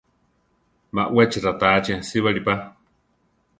Baʼwéchi 0.95 1.39
ratáachi 1.45 1.91
asíbali 1.99 2.41
pa. 2.47 2.53